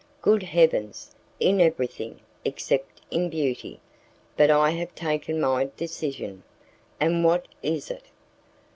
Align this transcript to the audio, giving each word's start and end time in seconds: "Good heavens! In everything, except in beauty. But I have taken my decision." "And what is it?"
"Good 0.23 0.41
heavens! 0.41 1.13
In 1.39 1.61
everything, 1.61 2.21
except 2.43 3.01
in 3.11 3.29
beauty. 3.29 3.79
But 4.35 4.49
I 4.49 4.71
have 4.71 4.95
taken 4.95 5.39
my 5.39 5.69
decision." 5.77 6.41
"And 6.99 7.23
what 7.23 7.47
is 7.61 7.91
it?" 7.91 8.05